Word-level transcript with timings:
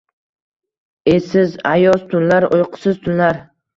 Esiz, 1.11 1.53
ayoz 1.73 2.07
tunlar, 2.15 2.49
uyqusiz 2.59 2.99
tunlar!.. 3.05 3.45